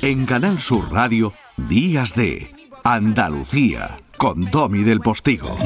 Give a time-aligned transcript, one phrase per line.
[0.00, 1.34] En Canal Sur Radio,
[1.68, 2.48] Días de
[2.84, 5.58] Andalucía, con Domi del Postigo.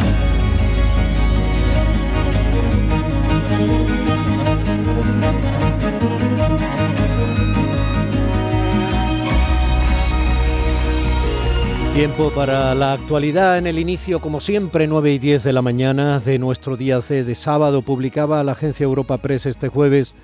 [11.94, 16.18] Tiempo para la actualidad en el inicio, como siempre, 9 y 10 de la mañana
[16.18, 17.82] de nuestro día C de sábado.
[17.82, 20.16] Publicaba la agencia Europa Press este jueves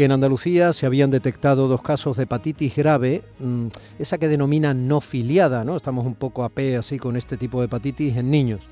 [0.00, 3.66] que en Andalucía se habían detectado dos casos de hepatitis grave, mm,
[3.98, 5.76] esa que denominan no filiada, ¿no?
[5.76, 8.70] Estamos un poco a pe así con este tipo de hepatitis en niños.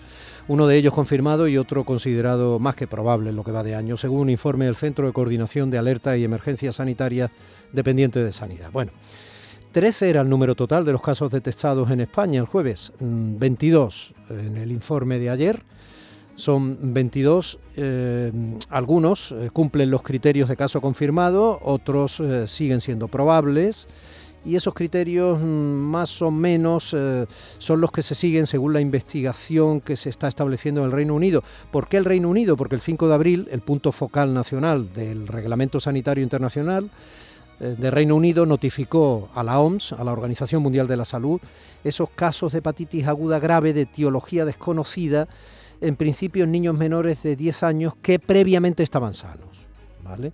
[0.49, 3.75] Uno de ellos confirmado y otro considerado más que probable en lo que va de
[3.75, 7.31] año, según un informe del Centro de Coordinación de Alerta y Emergencia Sanitaria
[7.75, 8.71] dependiente de Sanidad.
[8.73, 8.93] Bueno,
[9.73, 14.33] 13 era el número total de los casos detectados en España el jueves, 22 mm,
[14.33, 15.63] en el informe de ayer.
[16.39, 18.33] Son 22, eh,
[18.69, 23.89] algunos eh, cumplen los criterios de caso confirmado, otros eh, siguen siendo probables
[24.45, 26.95] y esos criterios mm, más o menos
[27.59, 31.17] son los que se siguen según la investigación que se está estableciendo en el Reino
[31.17, 31.43] Unido.
[31.73, 32.57] ¿Por qué el Reino Unido?
[32.57, 36.89] Porque el 5 de abril, el punto focal nacional del Reglamento Sanitario Internacional,
[37.59, 41.41] de Reino Unido notificó a la OMS, a la Organización Mundial de la Salud,
[41.83, 45.27] esos casos de hepatitis aguda grave de etiología desconocida,
[45.81, 49.67] en principio niños menores de 10 años que previamente estaban sanos.
[50.03, 50.33] ¿vale?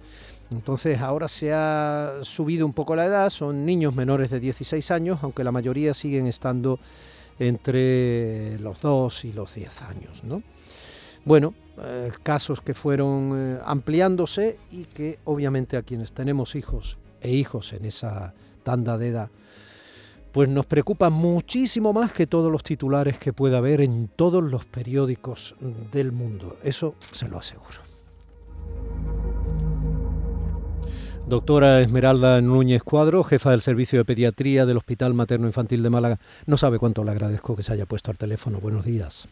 [0.53, 5.19] Entonces ahora se ha subido un poco la edad, son niños menores de 16 años,
[5.23, 6.79] aunque la mayoría siguen estando
[7.39, 10.25] entre los 2 y los 10 años.
[10.25, 10.43] ¿no?
[11.25, 17.33] Bueno, eh, casos que fueron eh, ampliándose y que obviamente a quienes tenemos hijos e
[17.33, 19.31] hijos en esa tanda de edad,
[20.35, 24.65] pues nos preocupa muchísimo más que todos los titulares que pueda haber en todos los
[24.65, 25.55] periódicos
[25.93, 26.57] del mundo.
[26.65, 27.79] Eso se lo aseguro.
[31.29, 36.19] Doctora Esmeralda Núñez Cuadro, jefa del Servicio de Pediatría del Hospital Materno Infantil de Málaga.
[36.47, 38.59] No sabe cuánto le agradezco que se haya puesto al teléfono.
[38.59, 39.29] Buenos días.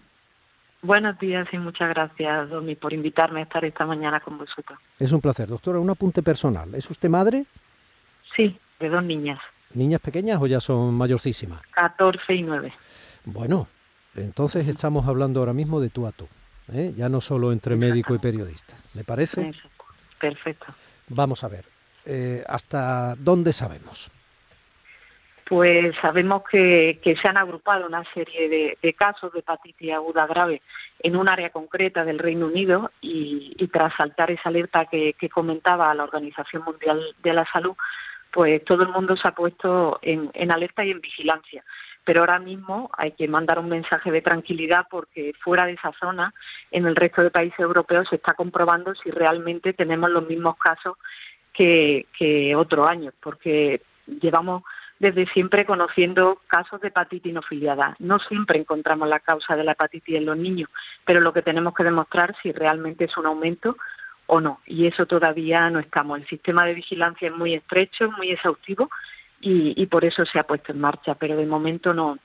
[0.83, 4.79] Buenos días y muchas gracias, Domi, por invitarme a estar esta mañana con vosotros.
[5.01, 5.49] Es un placer.
[5.49, 6.73] Doctora, un apunte personal.
[6.77, 7.45] ¿Es usted madre?
[8.37, 9.41] Sí, de dos niñas.
[9.75, 11.63] ¿Niñas pequeñas o ya son mayorcísimas?
[11.73, 12.73] 14 y 9.
[13.25, 13.69] Bueno,
[14.15, 16.29] entonces estamos hablando ahora mismo de tú a tú,
[16.73, 16.93] ¿eh?
[16.95, 18.77] ya no solo entre médico y periodista.
[18.95, 19.53] ¿Me parece?
[20.19, 20.67] Perfecto.
[21.09, 21.65] Vamos a ver,
[22.05, 24.11] eh, ¿hasta dónde sabemos?
[25.53, 30.63] Pues sabemos que, se han agrupado una serie de, casos de hepatitis aguda grave
[31.01, 36.05] en un área concreta del Reino Unido y, tras saltar esa alerta que, comentaba la
[36.05, 37.77] Organización Mundial de la Salud,
[38.33, 41.65] pues todo el mundo se ha puesto en, alerta y en vigilancia.
[42.05, 46.35] Pero ahora mismo hay que mandar un mensaje de tranquilidad porque fuera de esa zona,
[46.71, 50.97] en el resto de países europeos, se está comprobando si realmente tenemos los mismos casos
[51.53, 54.65] que, que otro año, porque llevamos
[54.99, 57.97] desde siempre conociendo casos de hepatitis no filiada.
[57.99, 60.71] No siempre encontramos la causa de la hepatitis en los niños,
[61.05, 63.77] pero lo que tenemos que demostrar si realmente es un aumento
[64.33, 64.61] o no.
[64.67, 66.19] Y eso todavía no estamos.
[66.19, 68.89] El sistema de vigilancia es muy estrecho, muy exhaustivo
[69.43, 72.17] y, por eso se ha puesto en marcha, pero de momento no,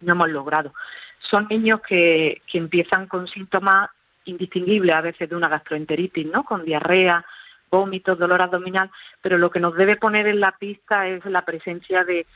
[0.00, 0.72] no hemos logrado.
[1.18, 3.90] Son niños que, que empiezan con síntomas
[4.26, 6.44] indistinguibles a veces de una gastroenteritis, ¿no?
[6.44, 7.24] Con diarrea,
[7.68, 8.88] vómitos, dolor abdominal,
[9.20, 12.26] pero lo que nos debe poner en la pista es la presencia de,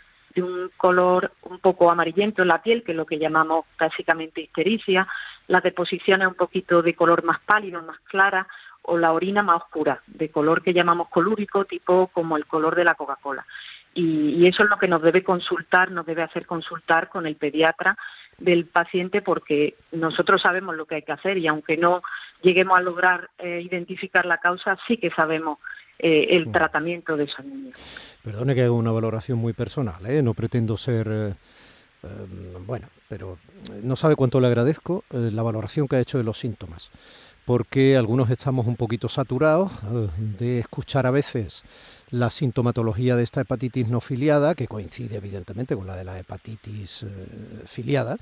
[0.43, 5.07] un color un poco amarillento en la piel, que es lo que llamamos básicamente histericia,
[5.47, 8.49] las deposiciones un poquito de color más pálido, más clara,
[8.87, 12.85] o la orina más oscura, de color que llamamos colúrico, tipo como el color de
[12.85, 13.47] la Coca-Cola.
[13.95, 17.97] Y, eso es lo que nos debe consultar, nos debe hacer consultar con el pediatra
[18.39, 22.03] del paciente porque nosotros sabemos lo que hay que hacer y aunque no
[22.43, 25.59] lleguemos a lograr eh, identificar la causa, sí que sabemos
[25.99, 28.19] eh, el tratamiento de esos niños.
[28.23, 30.23] Perdone que haga una valoración muy personal, ¿eh?
[30.23, 31.37] no pretendo ser...
[32.67, 33.39] bueno, pero
[33.83, 36.91] no sabe cuánto le agradezco la valoración que ha hecho de los síntomas
[37.45, 39.71] porque algunos estamos un poquito saturados
[40.39, 41.63] de escuchar a veces
[42.15, 47.03] la sintomatología de esta hepatitis no filiada, que coincide evidentemente con la de la hepatitis
[47.03, 47.07] eh,
[47.67, 48.19] filiada,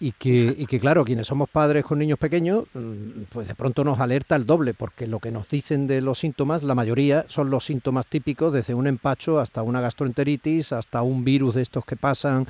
[0.00, 3.84] y que, y que claro, quienes somos padres con niños pequeños, mm, pues de pronto
[3.84, 7.50] nos alerta el doble, porque lo que nos dicen de los síntomas, la mayoría son
[7.50, 11.96] los síntomas típicos, desde un empacho hasta una gastroenteritis, hasta un virus de estos que
[11.96, 12.46] pasan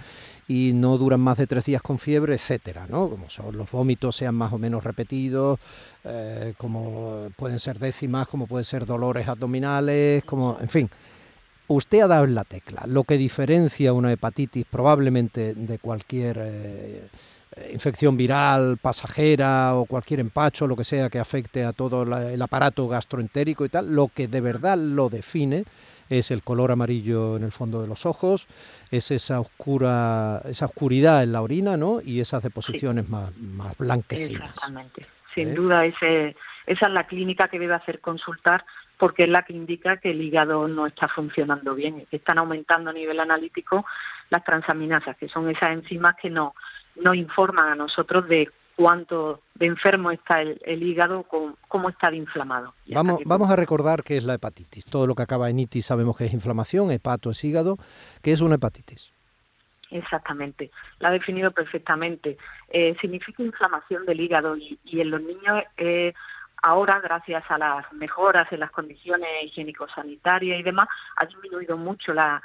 [0.47, 3.08] y no duran más de tres días con fiebre, etcétera, ¿no?
[3.08, 5.58] Como son los vómitos sean más o menos repetidos,
[6.05, 10.84] eh, como pueden ser décimas, como pueden ser dolores abdominales, como, en fin.
[11.67, 12.83] Usted ha dado en la tecla.
[12.87, 17.09] Lo que diferencia una hepatitis probablemente de cualquier eh,
[17.73, 22.89] infección viral, pasajera o cualquier empacho, lo que sea que afecte a todo el aparato
[22.89, 25.65] gastroentérico y tal, lo que de verdad lo define
[26.11, 28.47] es el color amarillo en el fondo de los ojos,
[28.91, 32.01] es esa oscura, esa oscuridad en la orina, ¿no?
[32.03, 34.51] Y esas deposiciones más, más blanquecinas.
[34.51, 35.07] Exactamente.
[35.35, 35.55] Sin ¿Eh?
[35.55, 36.37] duda, ese,
[36.67, 38.65] esa es la clínica que debe hacer consultar
[38.99, 42.91] porque es la que indica que el hígado no está funcionando bien, que están aumentando
[42.91, 43.85] a nivel analítico
[44.31, 46.55] las transaminasas, que son esas enzimas que no,
[46.96, 51.25] nos informan a nosotros de cuánto de enfermo está el, hígado,
[51.69, 52.75] cómo, está de inflamado.
[52.88, 54.87] Vamos, vamos a recordar qué es la hepatitis.
[54.87, 57.76] Todo lo que acaba en itis sabemos que es inflamación, hepato es hígado.
[58.23, 59.12] ¿Qué es una hepatitis?
[59.90, 62.37] Exactamente, la ha definido perfectamente.
[62.69, 66.12] Eh, significa inflamación del hígado y, en los niños eh,
[66.64, 72.43] ahora, gracias a las mejoras en las condiciones higiénico-sanitarias y demás, ha disminuido mucho la,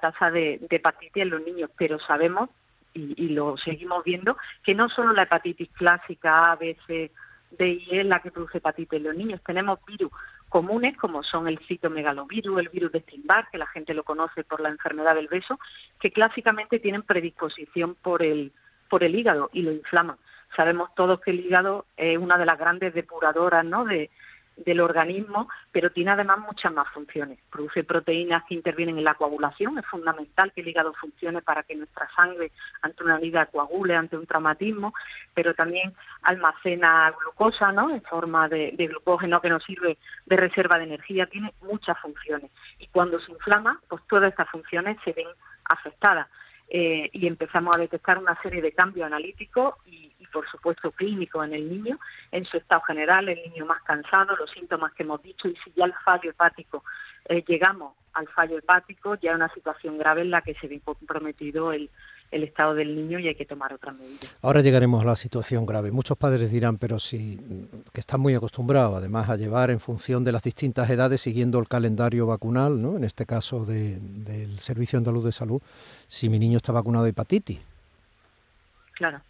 [0.00, 2.50] tasa de, hepatitis en los niños, pero sabemos
[2.92, 7.10] y, lo seguimos viendo, que no solo la hepatitis clásica A, B, C,
[7.52, 10.12] D y E la que produce hepatitis en los niños, tenemos virus
[10.50, 14.60] comunes como son el citomegalovirus, el virus de Steinbach, que la gente lo conoce por
[14.60, 15.58] la enfermedad del beso,
[15.98, 18.52] que clásicamente tienen predisposición por el,
[18.90, 20.18] por el hígado y lo inflaman.
[20.56, 23.84] Sabemos todos que el hígado es una de las grandes depuradoras ¿no?
[23.84, 24.10] de,
[24.56, 27.38] del organismo, pero tiene además muchas más funciones.
[27.50, 31.74] Produce proteínas que intervienen en la coagulación, es fundamental que el hígado funcione para que
[31.74, 32.52] nuestra sangre
[32.82, 34.94] ante una herida coagule, ante un traumatismo,
[35.34, 37.90] pero también almacena glucosa, ¿no?
[37.90, 42.50] En forma de, de glucógeno que nos sirve de reserva de energía, tiene muchas funciones.
[42.78, 45.28] Y cuando se inflama, pues todas estas funciones se ven
[45.64, 46.28] afectadas.
[46.68, 51.52] Eh, y empezamos a detectar una serie de cambios analíticos y, por supuesto clínicos en
[51.52, 51.98] el niño,
[52.32, 55.72] en su estado general, el niño más cansado, los síntomas que hemos dicho y si
[55.76, 56.82] ya el fallo hepático
[57.26, 60.80] eh, llegamos al fallo hepático, ya es una situación grave en la que se ve
[60.80, 61.90] comprometido el,
[62.34, 64.36] el estado del niño y hay que tomar otras medidas.
[64.42, 65.92] Ahora llegaremos a la situación grave.
[65.92, 67.38] Muchos padres dirán, pero si
[67.92, 71.68] que están muy acostumbrados además a llevar en función de las distintas edades siguiendo el
[71.68, 72.96] calendario vacunal, ¿no?
[72.96, 75.62] En este caso del Servicio Andaluz de Salud,
[76.08, 77.60] si mi niño está vacunado de hepatitis.
[78.94, 79.20] Claro.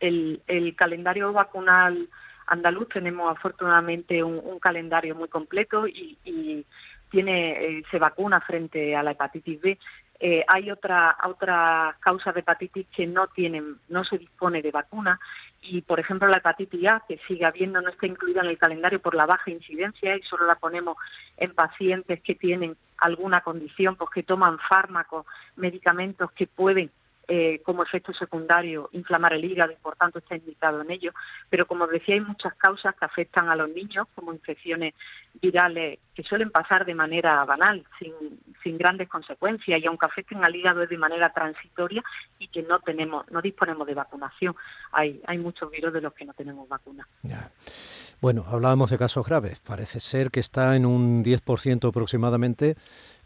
[0.00, 0.42] El,
[0.76, 2.08] calendario vacunal
[2.48, 6.66] andaluz tenemos afortunadamente un, calendario muy completo y,
[7.08, 9.78] tiene eh, se vacuna frente a la hepatitis B
[10.18, 15.20] eh, hay otra otra causa de hepatitis que no tienen no se dispone de vacuna
[15.60, 19.00] y por ejemplo la hepatitis A que sigue habiendo no está incluida en el calendario
[19.00, 20.96] por la baja incidencia y solo la ponemos
[21.36, 25.26] en pacientes que tienen alguna condición pues que toman fármacos
[25.56, 26.90] medicamentos que pueden
[27.28, 31.12] eh, como efecto secundario inflamar el hígado y por tanto está indicado en ello.
[31.50, 34.94] Pero como decía, hay muchas causas que afectan a los niños, como infecciones
[35.40, 38.12] virales que suelen pasar de manera banal, sin,
[38.62, 42.02] sin grandes consecuencias, y aunque afecten al hígado es de manera transitoria
[42.38, 44.54] y que no tenemos, no disponemos de vacunación.
[44.92, 47.06] Hay, hay muchos virus de los que no tenemos vacuna.
[48.20, 49.60] Bueno, hablábamos de casos graves.
[49.60, 52.74] Parece ser que está en un 10% aproximadamente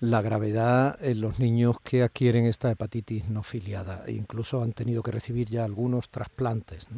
[0.00, 4.02] la gravedad en los niños que adquieren esta hepatitis no filiada.
[4.06, 6.88] E incluso han tenido que recibir ya algunos trasplantes.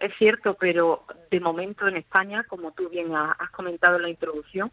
[0.00, 4.72] Es cierto, pero de momento en España, como tú bien has comentado en la introducción,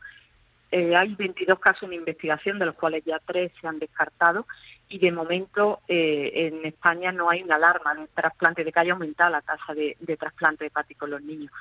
[0.72, 4.46] eh, hay 22 casos en investigación, de los cuales ya tres se han descartado,
[4.88, 8.94] y de momento eh, en España no hay una alarma de trasplante, de que haya
[8.94, 11.52] aumentado la tasa de, trasplante hepático en los niños.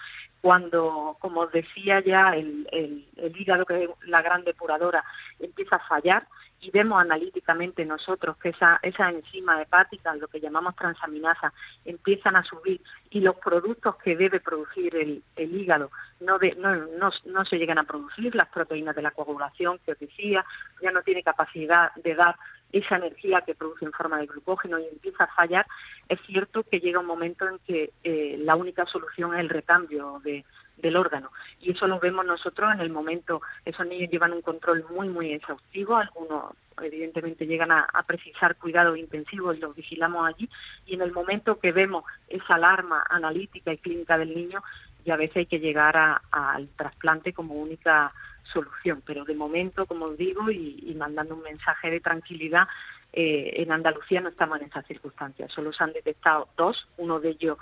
[0.41, 5.05] Cuando, como os decía ya, el, el hígado, que es la gran depuradora,
[5.39, 6.27] empieza a fallar,
[6.65, 11.53] y vemos analíticamente nosotros que esa, esa enzima hepática, lo que llamamos transaminasa,
[11.85, 12.81] empiezan a subir
[13.11, 15.91] y los productos que debe producir el, el hígado
[16.21, 20.45] no, no, no, se llegan a producir, las proteínas de la coagulación que os decía,
[20.83, 22.37] ya no tiene capacidad de dar
[22.73, 25.67] esa energía que produce en forma de glucógeno y empieza a fallar,
[26.09, 30.21] es cierto que llega un momento en que eh, la única solución es el recambio
[30.25, 30.45] de,
[30.77, 31.31] del órgano.
[31.61, 35.33] Y eso lo vemos nosotros en el momento, esos niños llevan un control muy, muy
[35.33, 40.49] exhaustivo, algunos evidentemente llegan a, precisar cuidados intensivos y los vigilamos allí,
[40.87, 44.63] y en el momento que vemos esa alarma analítica y clínica del niño,
[45.05, 45.97] ya a veces hay que llegar
[46.31, 48.13] al trasplante como única
[48.45, 49.03] solución.
[49.05, 52.67] Pero de momento, como os digo, y, mandando un mensaje de tranquilidad,
[53.13, 55.53] eh, en Andalucía no estamos en esas circunstancias.
[55.53, 57.59] Solo se han detectado dos, uno de ellos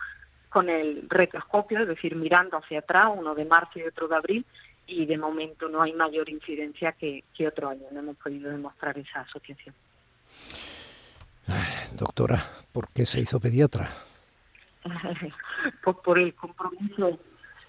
[0.52, 4.46] con el retroscopio, es decir, mirando hacia atrás, uno de marzo y otro de abril,
[4.86, 7.82] y de momento no hay mayor incidencia que, otro año.
[7.90, 9.74] No hemos podido demostrar esa asociación.
[11.98, 12.38] Doctora,
[12.72, 13.88] ¿por qué se hizo pediatra?
[15.82, 17.18] pues por el compromiso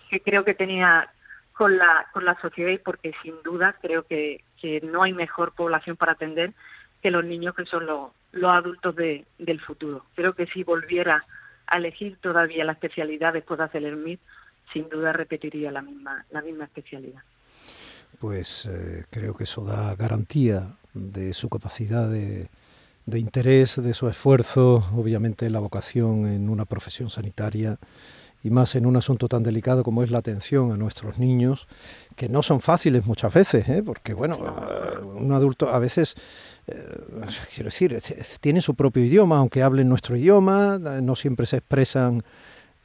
[0.09, 1.09] que creo que tenía
[1.53, 5.53] con la, con la sociedad y porque sin duda creo que, que no hay mejor
[5.53, 6.53] población para atender
[7.01, 10.05] que los niños que son los, los adultos de, del futuro.
[10.15, 11.23] Creo que si volviera
[11.77, 14.19] elegir todavía la especialidad después de hacer el MIT,
[14.71, 17.21] sin duda repetiría la misma, la misma especialidad.
[18.19, 22.47] pues eh, creo que eso da garantía de su capacidad de,
[23.05, 27.77] de interés, de su esfuerzo, obviamente la vocación en una profesión sanitaria
[28.43, 31.67] y más en un asunto tan delicado como es la atención a nuestros niños,
[32.15, 33.81] que no son fáciles muchas veces, ¿eh?
[33.83, 34.37] porque bueno,
[35.15, 36.15] un adulto a veces,
[36.67, 36.75] eh,
[37.55, 38.01] quiero decir,
[38.41, 42.21] tiene su propio idioma, aunque hablen nuestro idioma, no siempre se expresan,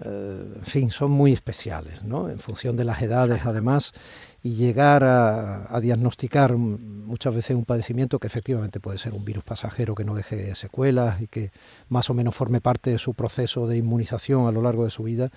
[0.04, 2.28] eh, en fin, son muy especiales, ¿no?
[2.28, 3.92] En función de las edades, además,
[4.42, 9.94] y llegar a, diagnosticar muchas veces un padecimiento que efectivamente puede ser un virus pasajero
[9.94, 11.50] que no deje secuelas y que
[11.88, 15.02] más o menos forme parte de su proceso de inmunización a lo largo de su
[15.02, 15.30] vida,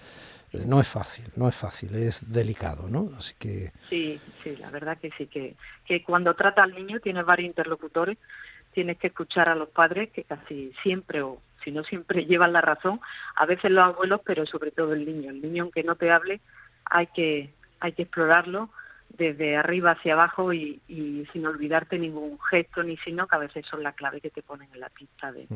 [0.53, 3.09] eh, no es fácil, no es fácil, es delicado, ¿no?
[3.17, 3.71] Así que...
[3.89, 5.55] Sí, sí, la verdad que sí, que,
[5.85, 8.17] que cuando trata al niño tienes varios interlocutores,
[8.73, 12.61] tienes que escuchar a los padres que casi siempre o si no siempre llevan la
[12.61, 13.01] razón,
[13.35, 15.31] a veces los abuelos, pero sobre todo el niño.
[15.31, 16.39] El niño aunque no te hable,
[16.85, 18.69] hay que hay que explorarlo
[19.17, 20.81] desde arriba hacia abajo y,
[21.31, 24.69] sin olvidarte ningún gesto ni signo que a veces son la clave que te ponen
[24.73, 25.47] en la pista de,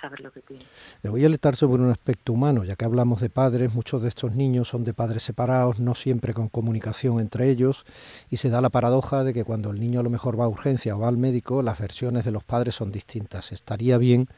[0.00, 0.98] saber lo que tienes.
[1.02, 4.08] Le voy a alertar sobre un aspecto humano, ya que hablamos de padres, muchos de
[4.08, 7.84] estos niños son de padres separados, no siempre con comunicación entre ellos,
[8.30, 10.48] y se da la paradoja de que cuando el niño a lo mejor va a
[10.48, 13.50] urgencia o va al médico, las versiones de los padres son distintas.
[13.50, 14.28] Estaría bien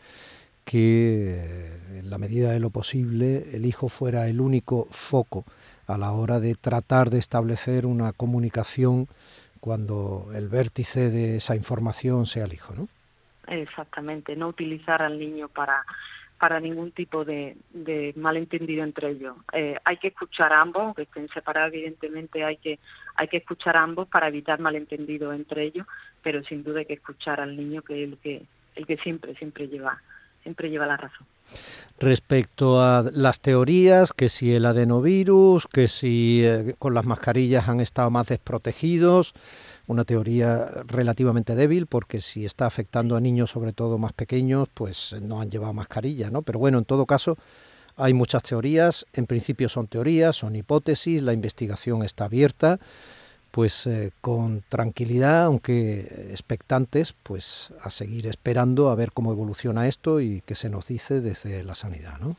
[0.65, 5.45] que en la medida de lo posible el hijo fuera el único foco
[5.93, 9.07] a la hora de tratar de establecer una comunicación
[9.61, 12.89] cuando el vértice de esa información sea el hijo, ¿no?
[13.47, 15.85] Exactamente, no utilizar al niño para
[16.41, 17.55] para ningún tipo de,
[18.17, 19.37] malentendido entre ellos.
[19.53, 22.79] Eh, hay que escuchar a ambos, aunque estén separados, evidentemente hay que
[23.17, 25.87] hay que escuchar a ambos para evitar malentendidos entre ellos,
[26.23, 28.43] pero sin duda hay que escuchar al niño que es el que
[28.75, 30.01] el que siempre siempre lleva
[30.43, 31.27] siempre lleva la razón.
[31.99, 37.81] Respecto a las teorías, que si el adenovirus, que si eh, con las mascarillas han
[37.81, 39.35] estado más desprotegidos,
[39.87, 45.17] una teoría relativamente débil, porque si está afectando a niños, sobre todo más pequeños, pues
[45.21, 46.43] no han llevado mascarilla, ¿no?
[46.43, 47.37] Pero bueno, en todo caso,
[47.97, 52.79] hay muchas teorías, en principio son teorías, son hipótesis, la investigación está abierta
[53.51, 60.21] pues eh, con tranquilidad, aunque expectantes, pues a seguir esperando a ver cómo evoluciona esto
[60.21, 62.37] y qué se nos dice desde la sanidad, ¿no?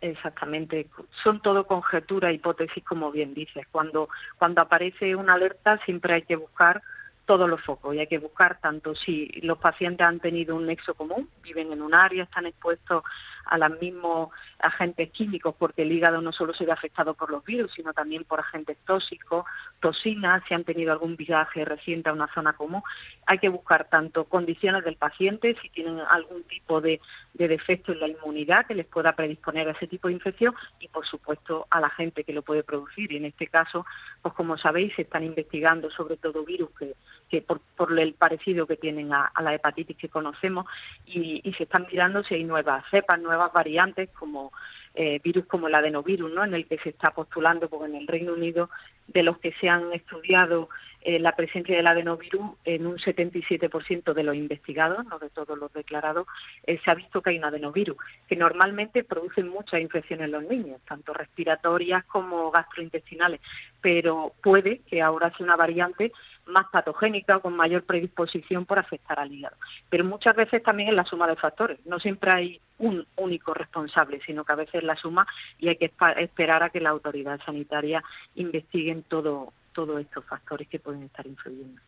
[0.00, 0.88] Exactamente,
[1.22, 3.66] son todo conjeturas, hipótesis, como bien dices.
[3.70, 4.08] Cuando
[4.38, 6.82] cuando aparece una alerta siempre hay que buscar
[7.24, 10.94] todos los focos y hay que buscar tanto si los pacientes han tenido un nexo
[10.94, 13.02] común, viven en un área, están expuestos
[13.48, 17.44] a los mismos agentes químicos, porque el hígado no solo se ve afectado por los
[17.44, 19.44] virus, sino también por agentes tóxicos,
[19.80, 22.82] toxinas, si han tenido algún viaje reciente a una zona común.
[23.26, 27.00] Hay que buscar tanto condiciones del paciente, si tienen algún tipo de,
[27.34, 30.88] de defecto en la inmunidad que les pueda predisponer a ese tipo de infección y,
[30.88, 33.12] por supuesto, a la gente que lo puede producir.
[33.12, 33.86] Y en este caso,
[34.22, 36.94] pues como sabéis, se están investigando sobre todo virus que,
[37.28, 40.66] que por, por el parecido que tienen a, la hepatitis que conocemos
[41.04, 44.52] y se están mirando si hay nuevas cepas, nuevas nuevas variantes como
[44.94, 46.42] eh, virus como el adenovirus, ¿no?
[46.42, 48.70] en el que se está postulando, porque en el Reino Unido,
[49.08, 50.70] de los que se han estudiado
[51.02, 55.70] eh, la presencia del adenovirus, en un 77% de los investigados, no de todos los
[55.74, 56.26] declarados,
[56.66, 60.44] eh, se ha visto que hay un adenovirus, que normalmente produce muchas infecciones en los
[60.44, 63.42] niños, tanto respiratorias como gastrointestinales,
[63.82, 66.10] pero puede que ahora sea una variante
[66.46, 69.56] más patogénica o con mayor predisposición por afectar al hígado.
[69.90, 71.78] Pero muchas veces también es la suma de factores.
[71.84, 75.26] No siempre hay un único responsable, sino que a veces la suma
[75.58, 78.02] y hay que esperar a que la autoridad sanitaria
[78.34, 81.80] investiguen todo, todos estos factores que pueden estar influyendo.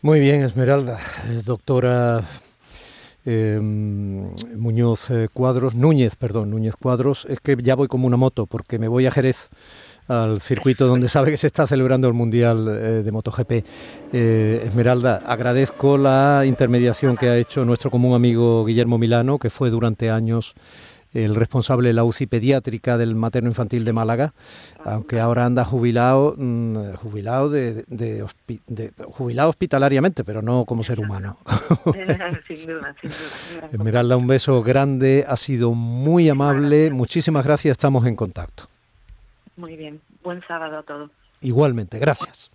[0.00, 0.98] Muy bien, Esmeralda.
[1.28, 2.20] Eh, doctora
[3.24, 4.24] em,
[4.56, 8.78] Muñoz eh, Cuadros, Núñez, perdón, Núñez Cuadros, es que ya voy como una moto porque
[8.78, 9.50] me voy a Jerez
[10.08, 13.52] al circuito donde sabe que se está celebrando el Mundial eh, de MotoGP.
[14.12, 19.70] Eh, Esmeralda, agradezco la intermediación que ha hecho nuestro común amigo Guillermo Milano, que fue
[19.70, 20.54] durante años
[21.12, 24.34] el responsable de la UCI pediátrica del materno infantil de Málaga,
[24.84, 28.24] aunque ahora anda jubilado, mm, jubilado de,
[29.10, 31.38] jubilado hospitalariamente, pero no como ser humano.
[32.48, 33.68] sin duda, sin duda.
[33.72, 38.64] Esmeralda, un beso grande, ha sido muy amable, muchísimas gracias, estamos en contacto.
[39.56, 40.00] Muy bien.
[40.22, 41.10] Buen sábado a todos.
[41.40, 42.50] Igualmente, gracias.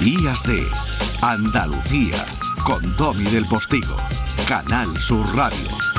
[0.00, 0.62] Días de
[1.22, 2.16] Andalucía
[2.64, 3.96] con Domi del Postigo,
[4.48, 5.93] Canal Sur Radio.